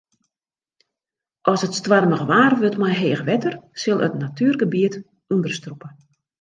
[1.51, 4.95] As it stoarmich waar wurdt mei heech wetter sil it natuergebiet
[5.33, 5.87] ûnderstrûpe.